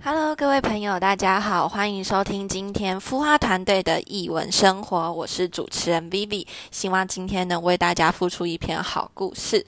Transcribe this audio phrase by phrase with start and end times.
[0.00, 9.66] Hello，各位朋友，大家好，欢迎收听今天孵化团队的译文生活，我是主持人 Vivi，希望今天能为大家付出一篇好故事。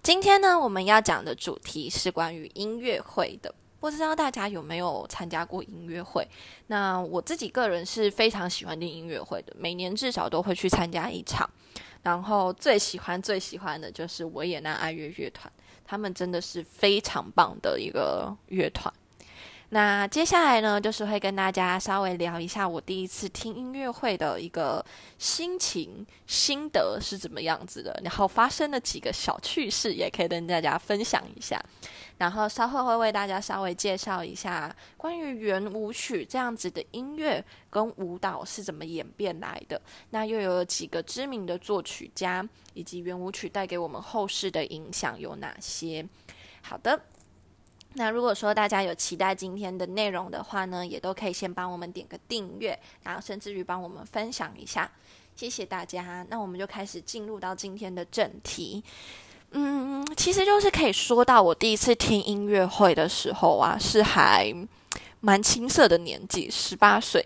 [0.00, 6.26] 今天呢，我们要讲的主题是关于音乐会的，不知道大家有没有参加过音乐会？
[6.68, 11.50] 那我自己个人是非常喜欢听音乐会的，每年至少都会去参加一场。
[12.04, 15.52] 然后最喜欢最喜欢的就是维也纳爱乐乐团，
[15.84, 18.92] 他们真的是非常棒的一个乐团。
[19.74, 24.84] 那接下来呢，就是会跟大家稍微聊一下我第一次听音乐会的一个
[25.18, 31.60] 心情心得是怎么样子的，然后发生的几个小趣事，也可以跟大家分享一下。
[32.18, 46.06] 然后稍后会为大家稍微介绍一下关于圆舞曲这样子的音乐跟舞蹈是怎么演变来的，那又有几个知名的作曲家，以及圆舞曲带给我们后世的影响有哪些？
[46.62, 47.00] 好的。
[47.96, 54.90] 那如果说大家有期待今天的内容的话呢，也都可以先帮我们点个订阅，然后甚至于帮我们分享一下，
[55.36, 56.26] 谢谢大家。
[56.28, 58.82] 那我们就开始进入到今天的正题。
[59.52, 64.52] 嗯，其实就是可以说到我第一次听音乐会的时候啊，是还
[65.20, 67.24] 蛮青涩的年纪，十八岁。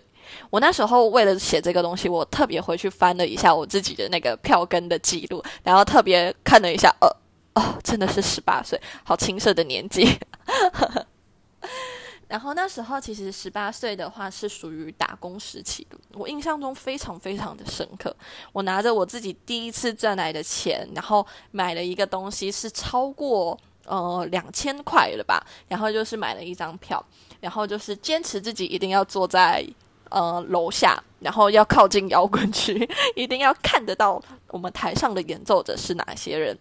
[0.51, 7.09] 我那时候为了写这个东西，我特别回去翻了一下我自己的那个票根的记录，然后特别看了一下，呃。
[7.55, 10.07] 哦，真的是十八岁，好青涩的年纪。
[12.27, 18.15] 然后那时候其实十八岁的话是属于打工时期的，我印象中非常非常的深刻。
[18.51, 25.43] 我拿着我自己第一次赚来的钱，然后买了一个东西，是超过呃两千块了吧。
[25.67, 27.03] 然后就是买了一张票，
[27.39, 29.65] 然后就是坚持自己一定要坐在。
[30.11, 32.73] 呃，楼下，然后要靠近摇滚区，
[33.15, 36.57] 一定要看得到我们台上的演奏者是哪些人。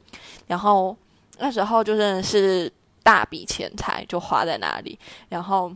[0.47, 0.94] 然后
[1.39, 2.70] 那时候就真的是
[3.03, 5.73] 大笔钱财就花在那里，然后。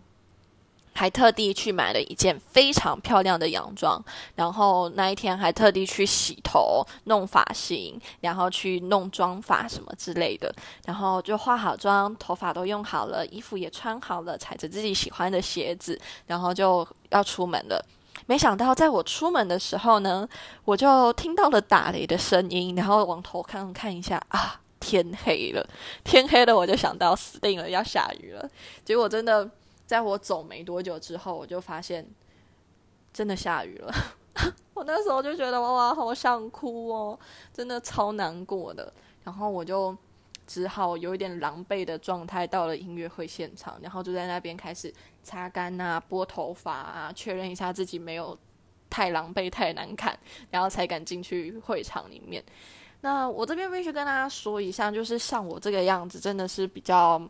[0.94, 3.98] 还特地去买了一件非常漂亮的洋装，
[4.34, 10.54] 然后那一天还特地去洗头、弄发型，然后去弄妆发什么之类的，
[10.84, 17.82] 然后就化好妆，头发都用好了，衣服也穿好了，踩着自己喜欢的鞋子，然后就要出门了。
[18.26, 20.28] 没想到在我出门的时候呢，
[20.66, 25.66] 我就听到了打雷的声音，然后往头看看一下，啊，天黑了，
[26.04, 28.46] 天黑了，我就想到死定了，要下雨了。
[28.84, 29.50] 结果真的。
[29.84, 32.08] 在我走没多久之后，我就发现
[33.12, 33.92] 真的下雨了。
[34.72, 37.18] 我那时候就觉得哇，好想哭哦，
[37.52, 38.90] 真的超难过的。
[39.22, 39.94] 然后我就
[40.46, 44.90] 只好有一点狼狈的状态到了音乐会现场，然后就在那边开始
[45.22, 48.38] 擦干啊、拨头发啊，确认一下自己没有
[48.88, 50.18] 太狼狈、太难看，
[50.50, 52.42] 然后才敢进去会场里面。
[53.02, 57.20] 那我这边必须跟大家说一下，就是像我这个样子，真的是比较。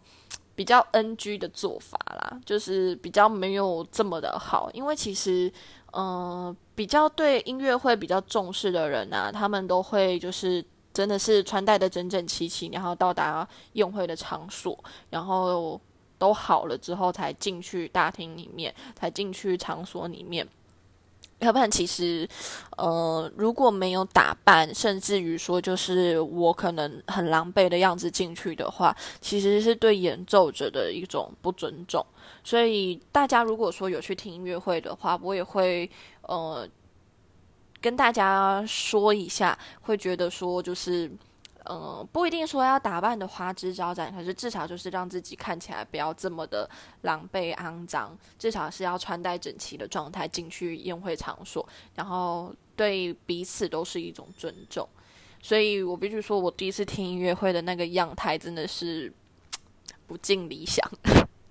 [0.55, 5.51] 比较 NG 的做法啦，就是比较没有这么的好，因为其实，
[5.95, 10.63] 嗯，比较对音乐会比较重视的人啊，他们都会就是
[10.93, 14.79] 真的是穿戴的整整齐齐，然后到达宴会的场所，
[15.09, 15.81] 然后
[16.19, 20.47] 都好了之后才进去大厅里面，才进去场所里面。
[21.43, 22.29] 要不然，其实，
[22.77, 32.05] 呃，如果没有打扮，甚至于说就是我可能很狼狈的样子进去的话，其实是对演奏者的一种不尊重。
[32.45, 35.91] 所以，大家如果说有去听音乐会的话，我也会
[36.23, 36.67] 呃
[37.81, 41.11] 跟大家说一下，会觉得说就是。
[41.71, 46.69] 嗯，不一定说要打扮的花枝招展，可是至少就是让自己看起来不要这么的
[47.03, 51.65] 狼狈肮脏，至少是要穿戴整齐的状态进去宴会场所，
[51.95, 54.89] 然后对彼此都是一种尊重。
[55.41, 59.13] 所以我必须说，我第一次听音乐会的那个样态真的是
[60.09, 60.85] 不尽理想。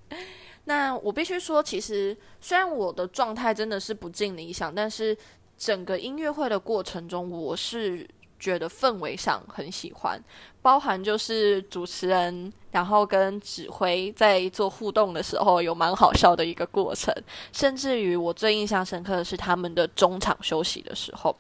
[0.66, 5.18] 那我必须说，其实虽然我的状态真的是不尽理想，但是
[5.58, 8.06] 整个音乐会的过程中，我是。
[8.42, 10.20] 觉得氛围上很喜欢，
[10.64, 17.14] 包含就是主持人，然后跟指挥在做互动的时候，有蛮好笑的一个过程。
[17.54, 21.34] 甚至于我最印象深刻的是他们的中场休息的时候，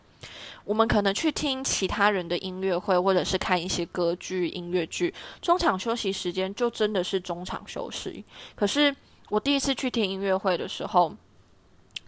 [0.63, 5.11] 我们可能去听其他人的音乐会，或者是看一些歌剧、音乐剧，
[5.41, 8.23] 中场休息时间就真的是中场休息。
[8.55, 8.95] 可是
[9.29, 11.11] 我第一次去听音乐会的时候。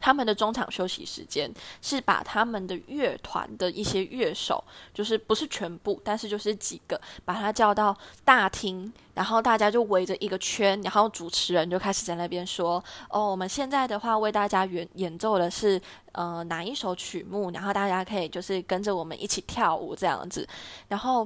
[0.03, 1.49] 他们的中场休息时间
[1.81, 4.61] 是把他们的乐团的一些乐手，
[4.93, 20.45] 就是不是全部，但是就是几个，把他叫到大厅，然后大家就围着一个圈，然后主持人就开始在那边说：“哦，我们现在的话为大家演演奏的是呃哪一首曲目，然后大家可以就是跟着我们一起跳舞这样子。”
[20.89, 21.25] 然后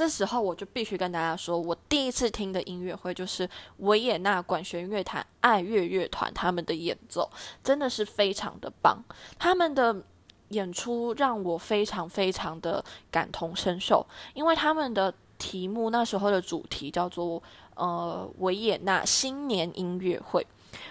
[0.00, 3.46] 这时候我就必须跟大家说，我第一次听的音乐会就是
[3.80, 7.30] 维也纳管弦乐团爱乐乐团他们的演奏，
[7.62, 9.04] 真的是非常的棒。
[9.38, 9.94] 他们的
[10.48, 17.42] 演出让我非常非常的感同身受，因为他们的题目那时候的主题叫做
[17.74, 20.46] 呃维也纳新年音乐会，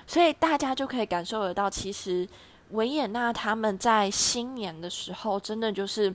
[0.05, 2.29] 所以大家就可以感受得到，其实
[2.69, 6.13] 维也纳他们在新年的时候真的就是。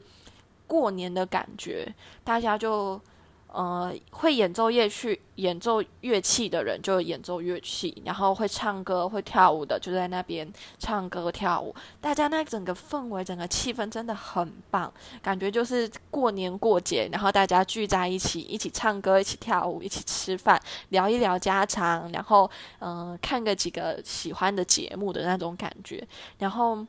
[0.66, 3.00] 过年的感觉，大家就
[3.49, 11.72] 呃会演奏乐曲、演奏乐器的人就演奏乐器，然后会唱歌、会跳舞的就在那边唱歌跳舞。
[12.00, 22.50] 大家那整个氛围、整个气氛真的很棒，感觉就是过年过节，然后大家聚在一起，一起唱歌、一起跳舞、一起吃饭，聊一聊家常，然后
[22.81, 26.05] 嗯看个几个喜欢的节目的那种感觉，
[26.38, 26.84] 然后。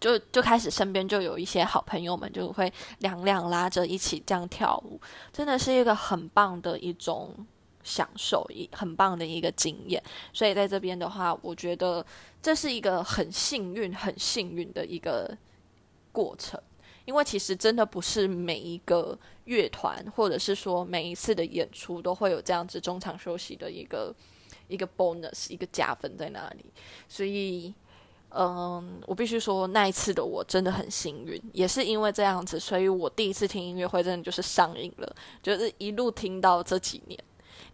[0.00, 4.98] 就就开始身边就有一些好朋友们就会两两拉着一起这样跳舞，
[5.30, 7.34] 真的是一个很棒的一种
[7.84, 10.02] 享受，一很棒的一个经验。
[10.32, 12.04] 所以在这边的话，我觉得
[12.40, 15.36] 这是一个很幸运、很幸运的一个
[16.12, 16.58] 过程，
[17.04, 24.14] 因为其实真的不是每一个乐团或者是说每一次的演出都会有这样子中场休息的一个
[24.66, 26.64] 一个 bonus 一个加分在那里，
[27.06, 27.74] 所以。
[28.32, 37.18] 嗯，我必须说，那一次的我真的很幸运，也是因为这样子，所以我第一次听音乐会真的就是上瘾了，就是一路听到这几年。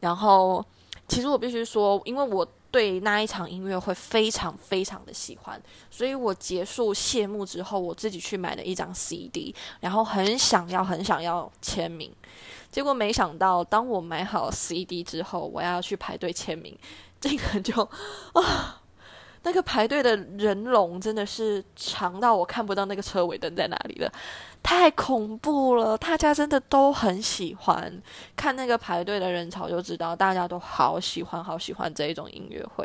[0.00, 0.64] 然后，
[1.08, 5.60] 其实我必须说，因为我对那一场音乐会非常非常的喜欢，
[5.90, 12.10] 所以我结束谢幕之后，我自己去买了一张 CD，然后很想要很想要签名。
[12.70, 16.74] 结果没想到，当我买好 CD 之后，我要去排队签名，
[17.20, 17.82] 这个就
[18.32, 18.80] 啊。
[19.46, 24.12] 那个排队的人龙真的是长到我看不到那个车尾灯在哪里了，
[24.60, 25.96] 太恐怖了！
[25.96, 28.02] 大家真的都很喜欢
[28.34, 32.84] 看那个排队的人潮，就知道大家都好喜欢、好喜欢这一种音乐会，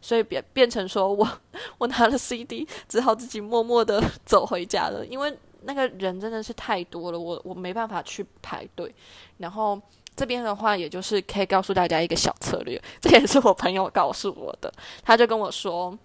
[0.00, 1.28] 所以变变成说我
[1.76, 8.94] 我拿了 CD，只好自己默默的走回家了，因为那个人真的是太多了，我我没办法去排队，
[9.38, 9.82] 然后。
[10.16, 14.72] 这边的话，也就是可以告诉大家一个小策略， 这也是我朋友告诉我的。
[15.04, 15.96] 他就跟我说，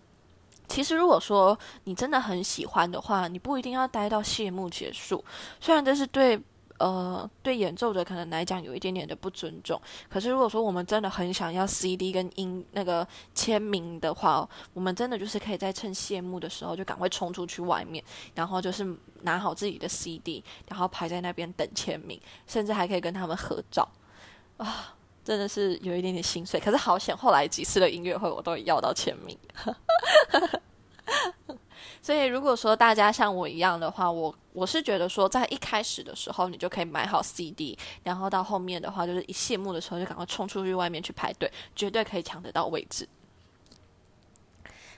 [0.67, 5.23] 其实如果说你真的很喜欢的话，你不一定要待到谢幕结束。
[5.61, 6.37] 虽然这是对
[6.79, 9.79] 呃对演奏者可能来讲有一点点的不尊重，
[10.09, 18.03] 可是如果说我们真的很想要 CD 跟音那个签名的话，我们真的就是可以在趁谢幕的时候就赶快冲出去外面，
[18.35, 18.85] 然后就是
[19.21, 23.87] 拿好自己的 CD，然后排在那边等签名，甚至还可以跟他们合照。
[24.63, 26.59] 啊，真的是有一点点心碎。
[26.59, 29.37] 可是好险，后来几次的音乐会我都要到签名。
[32.01, 43.07] 所以如果说大家像我一样的话，我我是觉得说，在一开始的时候你就可以买好 CD，然后到后面的话，就是一谢幕的时候就赶快冲出去外面去排队，绝对可以抢得到位置。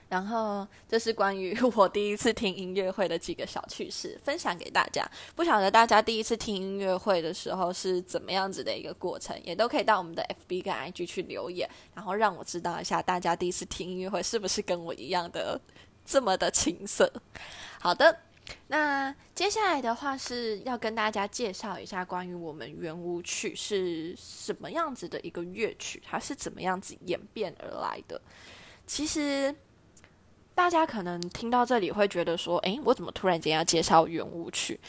[0.09, 5.03] 然后，这是关于 我第一次听音乐会的几个小趣事，分享给大家。
[5.35, 15.59] 不晓得大家第一次听音乐会的时候是怎么样子的一个过程，也都可以到我们的 FB 跟 IG 去留言，然后让我知道一下大家第一次听音乐会是不是跟我一样的
[16.05, 17.11] 这么的青涩。
[17.79, 18.19] 好的，
[18.67, 28.21] 那接下来的话是要跟大家介绍一下关于我们圆舞曲是什么样子的一个乐曲，它是怎么样子演变而来的。
[28.85, 29.55] 其实。
[30.55, 34.79] 大家可能听到这里会觉得说：“诶，我怎么突然间要介绍圆舞曲？”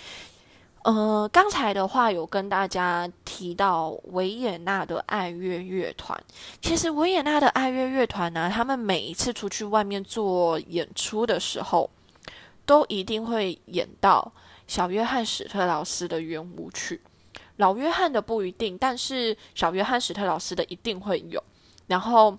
[0.85, 6.23] 呃，刚才的话有跟大家提到维也纳的爱乐乐团。
[6.61, 11.89] 其实维也纳的爱乐乐团呢，他们每一次出去外面做演出的时候，
[12.67, 14.31] 都一定会演到
[14.67, 17.01] 小约翰史特劳斯的圆舞曲。
[17.57, 21.43] 老约翰的不一定，但是小约翰史特劳斯的一定会有。
[21.87, 22.37] 然后。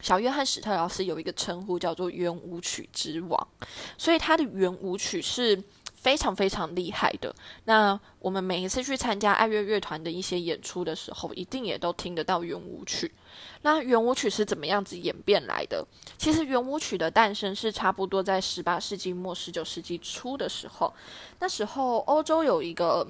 [0.00, 3.48] 小约翰史特劳斯有一个称呼叫做圆舞曲之王，
[3.96, 5.60] 所以他的圆舞曲是
[5.94, 7.34] 非常非常厉害的。
[7.64, 13.12] 那我们每一次去参加爱乐乐团的一些演出的时候，一定也都听得到圆舞曲。
[13.62, 15.84] 那圆舞曲是怎么样子演变来的？
[16.16, 20.94] 其实圆舞曲的诞生是差不多在十八世纪末、十九世纪初的时候。
[21.40, 23.06] 那时候欧洲有一个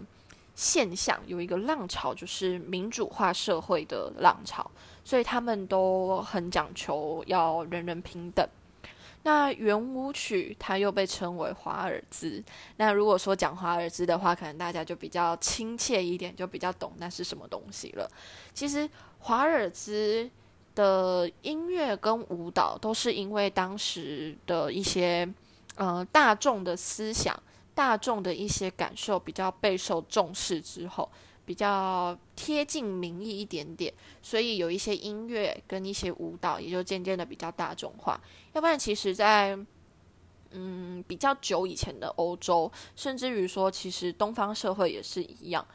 [0.54, 4.70] 现象，有一个浪潮，就是民主化社会的浪潮。
[5.08, 8.46] 所以他们都很讲求要人人平等。
[9.22, 12.44] 那圆舞曲它又被称为华尔兹。
[12.76, 18.06] 那如果说讲华尔兹的话，可能大家就比较亲切一点，就比较懂那是什么东西了。
[18.52, 18.86] 其实
[19.20, 20.28] 华尔兹
[20.74, 25.26] 的音乐跟舞蹈都是因为当时的一些
[25.76, 27.34] 呃大众的思想、
[27.74, 31.10] 大众的一些感受比较备受重视之后。
[31.48, 33.90] 比较贴近民意一点点，
[34.20, 38.20] 所以有一些音乐跟一些舞蹈也就渐渐的比较大众化。
[38.52, 39.58] 要不然，其实，在
[40.50, 45.66] 嗯比较久以前的欧洲，甚至于说，其实东方社会也是一样。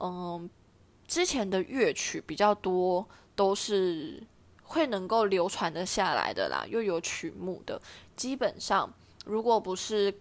[0.00, 0.50] 嗯，
[1.06, 4.22] 之前的乐曲比较多，都是
[4.64, 7.80] 会能够流传的下来的啦，又有曲目的，
[8.14, 8.92] 基本上
[9.24, 10.14] 如果不是。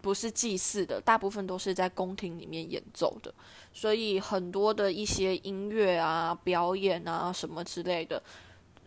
[0.00, 3.34] 不是祭祀的，大部分都是在宫廷里面演奏的，
[3.72, 8.22] 所以很多的一些音乐啊、表演啊什么之类的，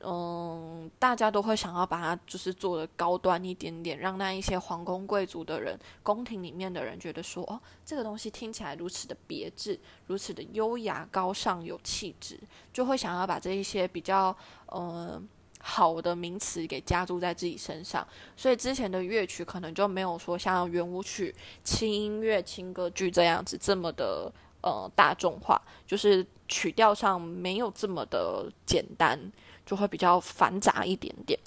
[0.03, 12.39] 嗯，大家都会想要把它就是做的高端一点点，让那一些皇宫贵族的人、宫廷里面的人觉得说，哦，这个东西听起来如此的别致，如此的优雅、高尚、有气质，
[12.71, 14.35] 就会想要把这一些比较，
[14.73, 15.27] 嗯。
[15.63, 29.19] 好的名词给加注在自己身上，所以之前的乐曲可能就没有说像圆舞曲、轻音乐、轻歌剧这样子这么的呃大众化，就是曲调上没有这么的简单，
[29.65, 31.39] 就会比较繁杂一点点，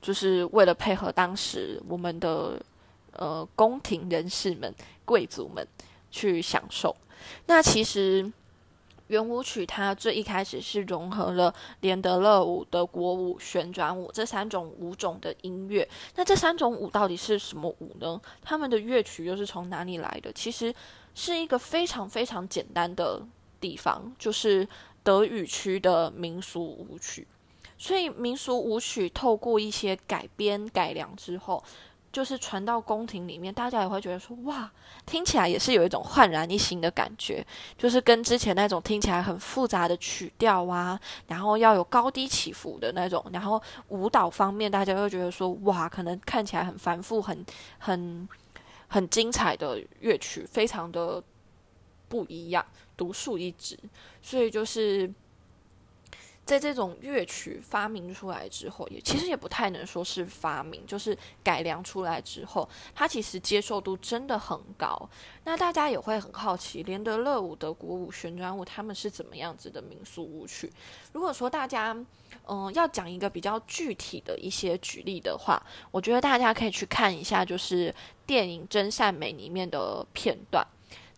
[0.00, 2.62] 就是为了配合当时我们的
[3.12, 4.72] 呃宫廷人士们、
[5.04, 5.66] 贵族们
[6.10, 6.94] 去享受。
[7.46, 8.32] 那其实。
[9.08, 15.88] 圆舞曲它最一开始是融合了连德勒舞、德国舞、旋转舞这三种舞种的音乐。
[16.14, 18.20] 那这三种舞到底是什么舞呢？
[18.42, 20.32] 他们的乐曲又是从哪里来的？
[20.32, 20.74] 其实
[21.14, 23.22] 是一个非常非常简单的
[23.60, 24.66] 地方，就是
[25.02, 27.26] 德语区的民俗舞曲。
[27.78, 31.62] 所以民俗舞曲透过一些改编改良之后。
[32.16, 34.72] 就是传到宫廷里面，大家也会觉得说，哇，
[35.04, 37.46] 听起来也是有一种焕然一新的感觉，
[37.76, 47.44] 就是跟之前那种听起来很复杂的曲调啊，然后要有高低起伏的那种，然后舞蹈方面，大家会觉得说，哇，可能看起来很繁复、很
[47.76, 48.26] 很
[48.88, 51.22] 很精彩的乐曲，非常的
[52.08, 52.64] 不一样，
[52.96, 53.78] 独树一帜，
[54.22, 55.12] 所以就是。
[56.46, 65.10] 在这种乐曲发明出来之后，也其实也不太能说是发明，就是改良出来之后，它其实接受度真的很高。
[65.42, 70.72] 那大家也会很好奇，连德勒舞、德国舞、旋转舞，他们是怎么样子的民俗舞曲？
[71.12, 71.96] 如果说大家
[72.46, 75.60] 嗯要讲一个比较具体的一些举例的话，
[75.90, 77.92] 我觉得大家可以去看一下，就是
[78.24, 80.64] 电影《真善美》里面的片段。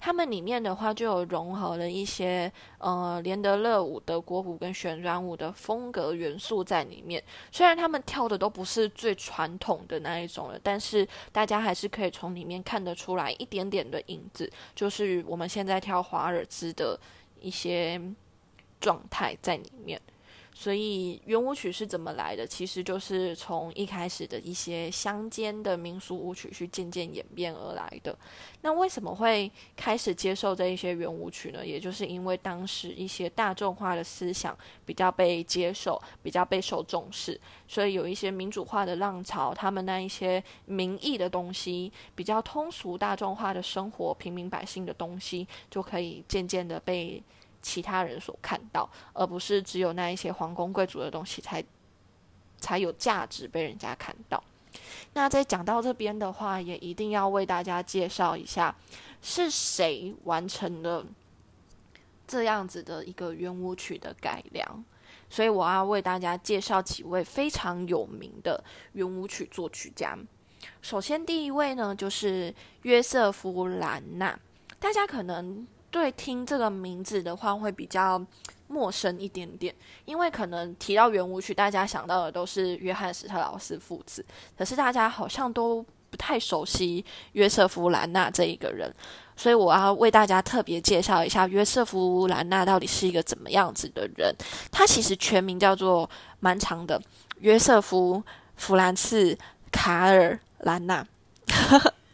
[0.01, 7.23] 他们里面的话就有融合了一些呃连德勒舞、德国舞跟旋转舞的风格元素在里面。
[7.51, 16.99] 虽然他们跳的都不是最传统的那一种了，但是大家还是可以从里面看得出来一点点的影子，就是我们现在跳华尔兹的
[17.41, 18.01] 一些
[18.81, 20.01] 状态在里面。
[20.61, 22.45] 所以圆舞曲是怎么来的？
[22.45, 28.19] 其实就是从一开始的一些乡间的民俗舞曲去渐渐演变而来的。
[28.63, 31.65] 那为什么会开始接受这一些圆舞曲呢？
[31.65, 47.23] 也就是因为当时一些大众化的思想比较被接受，比较备受重视，所以有一些民主化的浪潮，他们那一些民意的东西，比较通俗大众化的生活，平民百姓的东西，就可以渐渐的被。
[47.61, 51.63] 其他人所看到，而不是只有那一些皇宫贵族的东西才
[52.59, 54.43] 才有价值被人家看到。
[55.15, 58.75] 那在讲到这边的话，也一定要为大家介绍一下
[59.21, 61.05] 是谁完成了
[62.27, 64.85] 这样子的一个圆舞曲的改良。
[65.31, 68.63] 所以我要为大家介绍几位非常有名的
[68.93, 70.17] 圆舞曲作曲家。
[70.81, 74.39] 首先，第一位呢就是约瑟夫·兰纳，
[74.79, 75.67] 大家可能。
[75.91, 78.23] 对，听这个名字的话会比较
[78.67, 84.25] 陌生一点点，因为可能提到圆舞曲，大家想到的都是约翰史特劳斯父子，
[84.57, 88.95] 可是大家好像都不太熟悉约瑟夫兰纳这一个人，
[89.35, 94.35] 所以我要为大家特别介绍一下约瑟夫兰纳到底是一个怎么样子的人。
[94.71, 96.09] 他其实全名叫做
[96.41, 97.01] 蛮长的，
[97.41, 98.23] 约瑟夫
[98.57, 99.37] 弗兰茨
[99.73, 101.07] 卡尔兰纳。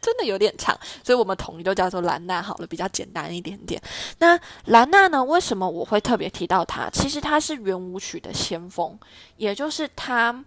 [0.04, 3.80] 真的有点长，所以我们统一都叫做兰娜好了，比较简单一点点。
[4.18, 5.24] 那兰娜呢？
[5.24, 6.90] 为什么我会特别提到她？
[6.90, 8.98] 其实她是圆舞曲的先锋，
[9.38, 10.44] 也就是她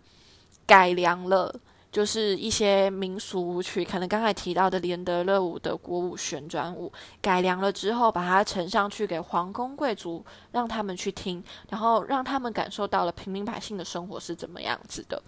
[0.68, 1.52] 改良了，
[1.92, 10.24] 就是一些民俗舞曲，可能刚才提到的连德勒舞的国舞旋转舞，改良了之后，把它呈上去给皇宫贵族，
[10.58, 15.22] 让他们去听，然后让他们感受到了平民百姓的生活是怎么样子的。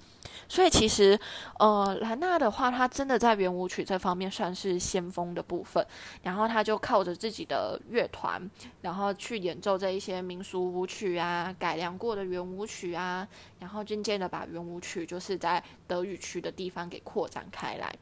[0.48, 1.17] 所以其实，
[1.59, 5.86] 呃，兰娜的话，她真的在圆舞曲这方面算是先锋的部分。
[6.24, 8.41] 然后她就靠着自己的乐团，
[8.81, 13.27] 然后去演奏这一些民俗舞曲啊，改良过的圆舞曲啊，
[13.59, 17.95] 然后渐渐的把圆舞曲就是在德语区的地方给扩展开来。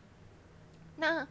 [0.95, 1.27] 那，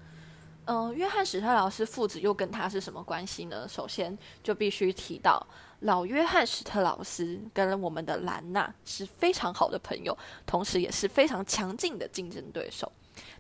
[0.67, 3.69] 嗯，约翰史特劳斯父子又跟他是什么关系呢？
[3.69, 5.45] 首先就必须提到
[5.81, 12.91] 老约翰史特劳斯跟我们的兰娜是非常好的朋友，同时也是非常强劲的竞争对手。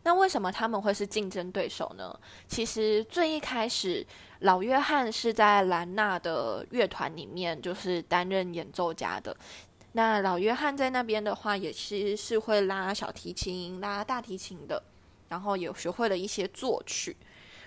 [0.04, 2.16] 那为什么他们会是竞争对手呢？
[2.46, 4.06] 其实最一开始，
[4.40, 9.36] 老约翰是在兰娜的乐团里面就是担任演奏家的。
[9.92, 14.80] 那老约翰在那边的话，也是是会拉小提琴、拉大提琴的。
[15.28, 17.16] 然后也学会了一些作曲，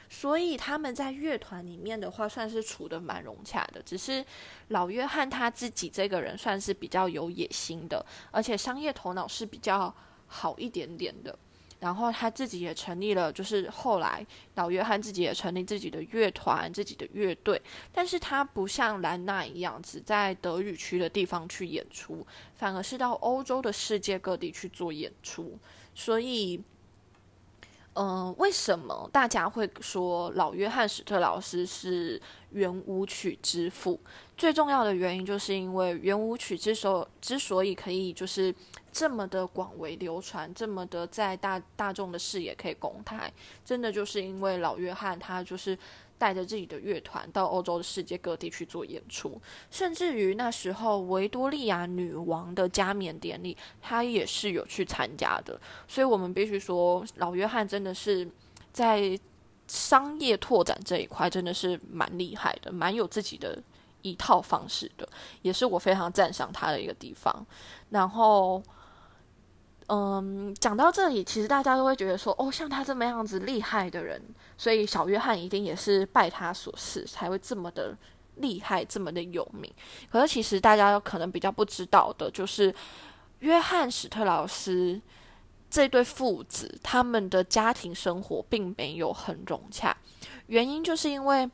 [0.09, 3.81] 所以他们在乐团里面的话，算是处的蛮融洽的。
[3.83, 4.25] 只是
[4.69, 9.93] 老约翰他自己这个人算是比较有野心的，而且商业头脑是比较
[10.27, 11.37] 好一点点的。
[11.79, 14.25] 然后他自己也成立了，就是后来
[14.55, 17.61] 老约翰自己也成立自己的乐团、自己的乐队。
[17.93, 22.25] 但是他不像兰纳一样，只在德语区的地方去演出，
[22.55, 25.59] 反而是到欧洲的世界各地去做演出。
[25.93, 26.63] 所以。
[27.93, 33.99] 嗯，为什么大家会说老约翰史特老师是圆舞曲之父？
[34.37, 38.53] 最重要的原因就是因为圆舞曲之所之所以可以就是
[38.91, 43.31] 这么的广为流传，这么的在大大众的视野可以公开，
[43.65, 45.77] 真的就是因为老约翰他就是。
[46.19, 55.59] 带着自己的乐团到欧洲的世界各地去做演出，甚至于那时候维多利亚女王的加冕典礼，他也是有去参加的。
[55.87, 58.29] 所以，我们必须说，老约翰真的是
[58.71, 59.17] 在
[59.65, 63.57] 商业拓展这一块真的是蛮厉害的，蛮有自己的
[64.01, 65.07] 一套方式的，
[65.41, 67.45] 也是我非常赞赏他的一个地方。
[67.89, 68.61] 然后。
[69.91, 74.21] 嗯，讲到这里，其实大家都会觉得说，哦，像他这么样子厉害的人，
[74.55, 77.97] 所以小约翰一定也是拜他所赐，才会这么的
[78.35, 79.67] 厉害，这么的有名。
[80.11, 82.71] 可是其实大家可能比较不知道的，就是
[83.39, 85.01] 约翰史特劳斯
[85.71, 89.97] 这对父子，他们的家庭生活并没有很融洽，
[90.45, 91.49] 原因就是因为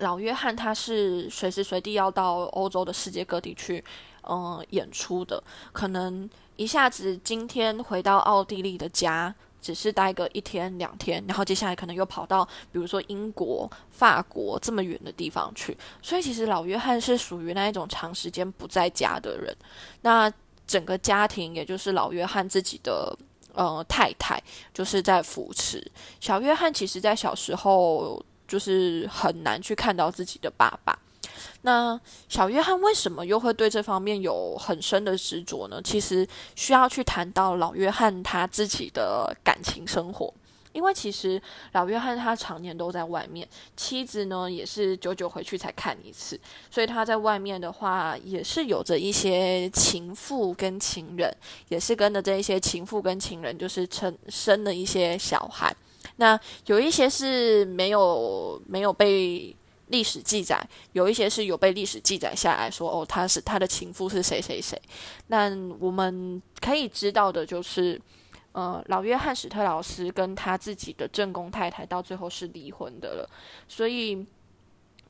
[0.00, 3.82] 老约翰他是随时随地要到欧洲的世界各地去，
[4.28, 6.28] 嗯，演出的，可能。
[6.56, 15.76] 一下子今天回到奥地利的家，只是待个一天两天，然后接下来可能又跑到比如说英国、法国这么远的地方去。
[16.00, 19.54] 所以其实老约翰是属于那一种长时间不在家的人。
[20.00, 20.32] 那
[20.66, 23.16] 整个家庭，也就是老约翰自己的
[23.52, 25.84] 呃太太，就是在扶持
[26.20, 26.72] 小约翰。
[26.72, 30.98] 其实，在小时候就是很难去看到自己的爸爸。
[31.66, 35.82] 那小约翰为什么又会对这方面有很深的执着呢？
[35.82, 36.24] 其实
[36.54, 40.32] 需要去谈到老约翰他自己的感情生活，
[40.72, 46.38] 因为其实老约翰他常年都在外面，妻子呢也是久久回去才看一次，
[46.70, 51.36] 所以他在外面的话也是有着一些情妇跟情人，
[51.68, 55.74] 也是跟着这一些情妇跟情人就是生生了一些小孩，
[56.14, 59.56] 那有一些是没有没有被。
[59.88, 60.60] 历史记载
[60.92, 64.80] 有一些是有被历史记载下来说哦，他是他的情妇是谁谁谁。
[65.28, 68.00] 那我们可以知道的就是，
[68.52, 73.30] 呃，老约翰史特劳斯跟他自己的正宫太太到最后是离婚的了。
[73.68, 74.26] 所以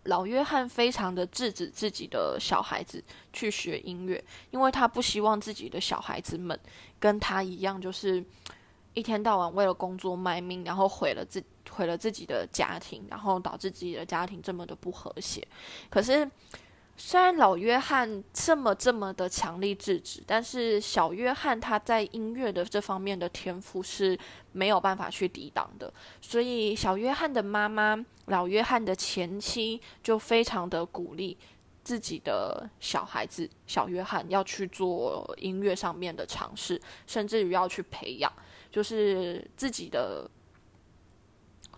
[0.05, 6.59] 老约翰非常的制止自己的小孩子去学音乐，因为他不希望自己的小孩子们
[7.01, 8.23] 跟他一样，就是
[8.97, 11.41] 一天到晚为了工作卖命，然后毁了自。
[11.69, 15.47] 毁了自己的家庭，然后导致自己的家庭这么的不和谐。
[15.91, 16.31] 可是，
[16.97, 24.17] 虽然老约翰这么这么的强力制止，但是小约翰他在音乐的这方面的天赋是
[24.53, 25.93] 没有办法去抵挡的。
[26.23, 31.37] 所以，小约翰的妈妈老约翰的前妻就非常的鼓励
[31.83, 38.33] 自己的小孩子小约翰要去做音乐上面的尝试，甚至于要去培养，
[38.77, 40.31] 就是自己的。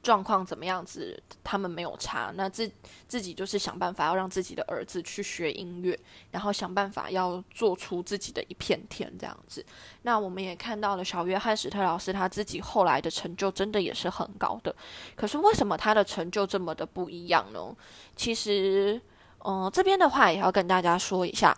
[0.00, 1.20] 状况怎么样子？
[1.42, 2.70] 他们没有查，那自
[3.08, 5.98] 自己就是想办法要让自己的儿子去学音乐，
[6.30, 9.62] 然后想办法要做出自己的一片天这样子。
[10.02, 14.74] 那我们也看到了小约翰史特劳斯他自己后来的成就真的也是很高的。
[15.16, 17.76] 可是为什么他的成就这么的不一样呢？
[18.16, 18.98] 其实，
[19.44, 21.54] 嗯，这边的话也要跟大家说一下，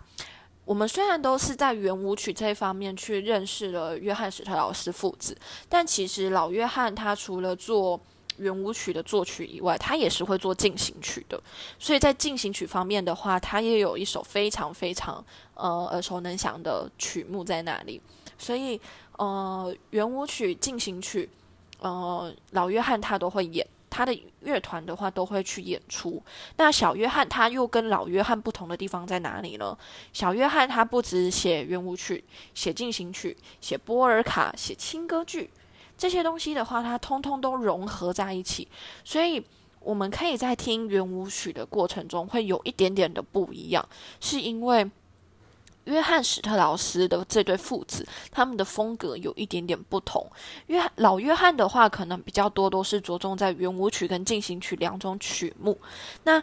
[0.71, 5.35] 我们虽然都是在圆舞曲这一方面去认识了约翰史特劳斯父子，
[5.67, 7.99] 但其实老约翰他除了做
[8.37, 11.37] 圆舞曲的作曲以外，他也是会做进行曲的。
[11.77, 15.21] 所以在进行曲方面的话，他也有一首非常非常
[15.55, 18.01] 呃耳熟能详的曲目在那里。
[18.37, 18.79] 所以
[19.17, 21.29] 呃，圆舞曲、进行曲，
[21.81, 26.23] 呃，老约翰他都会演，他的乐团的话都会去演出。
[26.55, 29.77] 那小约翰他又跟老约翰不同的地方在哪里呢？
[30.13, 32.23] 小约翰他不止写圆舞曲、
[32.55, 35.51] 写进行曲、写波尔卡、写轻歌剧。
[35.97, 38.67] 这些东西的话，它通通都融合在一起，
[39.03, 39.45] 所以
[39.81, 43.87] 我们可以在听圆舞曲的过程中会有一点点的不一样，
[44.19, 44.89] 是因为。
[45.85, 50.25] 约翰史特劳斯的这对父子，他们的风格有一点点不同。
[50.67, 55.79] 约老约翰的话，可能比较多都是着重在圆舞曲跟进行曲两种曲目。
[56.23, 56.41] 那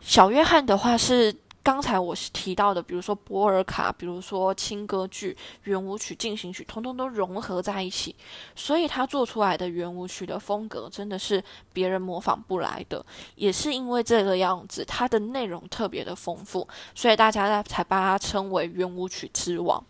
[0.00, 1.34] 小约翰的话是。
[1.64, 8.14] 刚才我是提到的，比如说波尔卡，比如说轻歌剧、圆舞曲、进行曲，通通都融合在一起，
[8.54, 13.02] 所以他做出来的圆舞曲的风格真的是别人模仿不来的。
[13.36, 19.82] 也是因为这个样子，它的内容特别的丰富，所以大家才把它称为圆舞曲之王。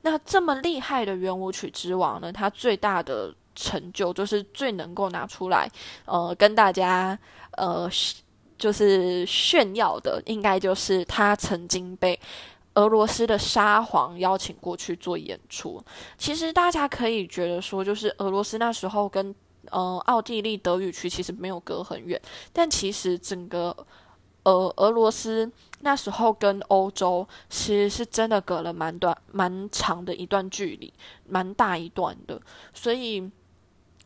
[0.00, 2.32] 那这么厉害的圆舞曲之王呢？
[2.32, 5.70] 他最大的成就就是最能够拿出来，
[6.04, 7.16] 呃，跟大家，
[7.52, 7.88] 呃。
[8.62, 12.16] 就是炫耀的，应该就是他曾经被
[12.74, 15.82] 俄罗斯的沙皇邀请过去做演出。
[16.16, 19.34] 其实大家可以觉得说，就是俄罗斯那时候跟
[19.70, 22.22] 呃奥地利德语区其实没有隔很远，
[22.52, 23.76] 但其实整个
[24.44, 30.92] 呃俄罗斯那时候跟欧洲其实是真的隔了蛮短、蛮长的一段距离，
[31.28, 32.40] 蛮大一段的，
[32.72, 33.28] 所以。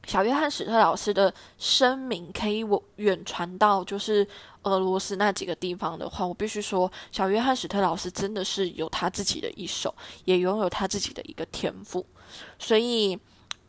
[0.07, 4.27] 小约翰史特老师的声明可以我远传到就是
[4.63, 9.93] 俄罗斯那几个地方的话，我必须说，小约翰史特老师真的是有他自己的一手，
[10.25, 12.07] 也拥有他自己的一个天赋。
[12.59, 13.19] 所以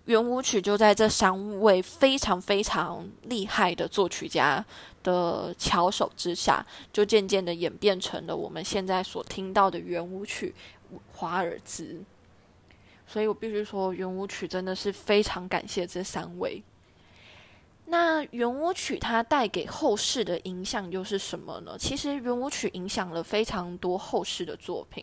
[0.05, 4.63] 圆舞曲就在这三位非常非常厉害的作曲家
[5.03, 10.53] 的巧手之下，就渐渐的演变成了我们现在所听到的圆舞曲
[11.13, 11.83] 《华尔兹》。
[13.07, 16.61] 所以我必须说，圆舞曲真的是非常感谢这三位。
[17.89, 21.77] 那圆舞曲它带给后世的影响又是什么呢？
[21.79, 25.01] 其实圆舞曲影响了非常多后世的作品，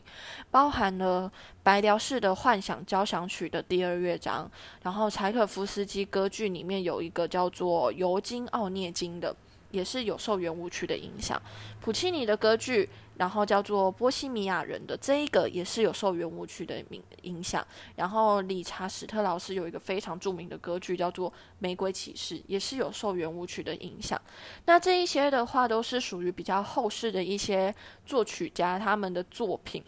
[0.51, 4.51] 包含了白辽士的幻想交响曲的第二乐章，
[4.83, 9.35] 然后柴可夫斯基歌剧里面有一个叫做《尤金奥涅金》的。
[9.75, 11.41] 也是有受圆舞曲的影响，
[11.81, 17.67] 普契尼的歌剧，然后叫做《波西米亚人》的这一个也是有受圆舞曲的影影响。
[17.97, 24.21] 然后理查史特劳斯有一个非常著名的歌剧叫做《玫瑰骑士》，也是有受圆舞曲的影响。
[24.67, 27.75] 那这一些的话都是属于比较后世的一些
[28.07, 29.83] 作曲家他们的作品。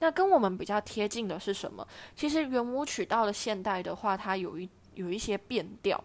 [0.00, 1.86] 那跟我们比较贴近的是什么？
[2.16, 6.02] 其实圆舞曲到了现代的话，它有一有一些变调，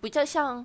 [0.00, 0.64] 比较像。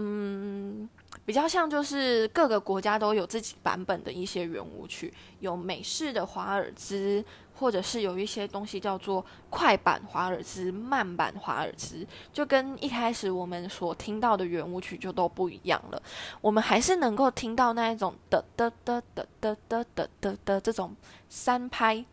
[0.00, 0.88] 嗯，
[1.24, 16.02] 比较像就是各个国家都有自己版本的一些圆舞曲，有美式的华尔兹，或者是有一些东西叫做快板华尔兹、慢板华尔兹，就跟一开始我们所听到的圆舞曲就都不一样了。
[16.40, 20.96] 我们还是能够听到那一种的的的的的的的的的这种
[21.28, 22.04] 三拍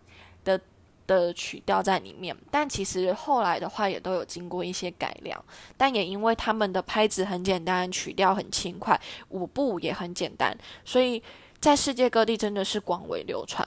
[0.43, 0.59] 的。
[1.07, 5.43] 的曲调在里面，但其实后来的话也都有经过一些改良，
[5.77, 11.21] 但也因为他们的拍子很简单，曲调很轻快，舞步也很简单，所以
[11.59, 13.65] 在世界各地真的是广为流传。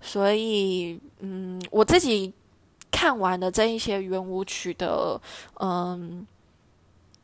[0.00, 2.32] 所以，嗯，我自己
[2.90, 5.20] 看完了这一些圆舞曲的
[5.60, 6.26] 嗯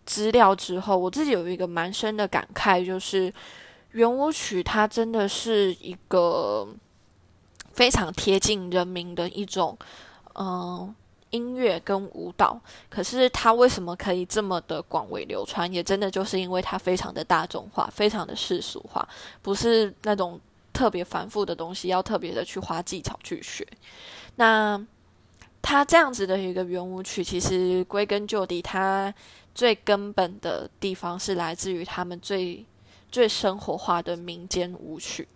[0.05, 3.33] 资料之后，我自己有一个蛮深的感慨，就是
[3.93, 6.69] 圆舞曲它真的是一个。
[7.79, 9.79] 非常贴近人民的一种，
[10.35, 10.93] 嗯，
[11.31, 12.61] 音乐跟舞蹈。
[12.91, 15.73] 可是它为什么可以这么的广为流传？
[15.73, 19.09] 也真的就是因为它非常的大众化，非常的世俗化，
[19.43, 20.41] 不是那种
[20.73, 23.64] 特别繁复的东西，要特别的去花技巧去学。
[24.35, 24.85] 那
[25.62, 29.14] 它这样子的一个圆舞曲，其实归根究底，它
[29.55, 32.64] 最根本的地方是来自于他们最
[33.09, 35.29] 最生活化的民间舞曲。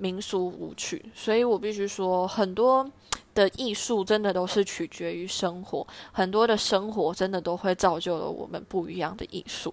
[0.00, 2.90] 民俗舞曲，所以我必须说，很多
[3.34, 9.72] 的艺术真的都是取决于生活，很多的生活真的都会造就了我们不一样的艺术，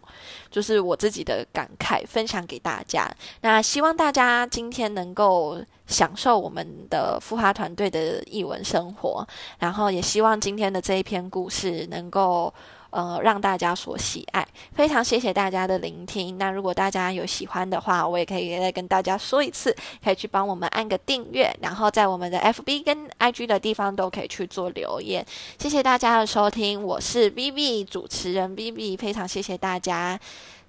[0.51, 3.09] 就是我自己的感慨，分享给大家。
[3.39, 9.25] 那希望大家今天能够享受我们的富华团队的译文生活，
[9.59, 12.53] 然后也希望今天的这一篇故事能够。
[12.89, 16.37] 呃，让大家所喜爱，非常谢谢大家的聆听。
[16.37, 25.25] 那如果大家有喜欢的话，我也可以再跟大家说一次，可以去帮我们按个订阅，然后在我们的 FB 跟 IG 的地方都可以去做留言。
[25.59, 30.19] 谢谢大家的收听，我是 B B 主持人 B B，非常谢谢大家。